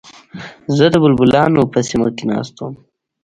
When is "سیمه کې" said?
1.89-2.25